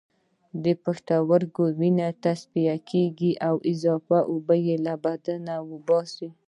پښتورګي 0.83 1.67
وینه 1.79 2.07
تصفیه 2.23 2.75
کوي 2.89 3.31
او 3.47 3.55
اضافی 3.71 4.19
اوبه 4.31 4.55
له 4.85 4.93
بدن 5.05 5.45
باسي 5.85 6.27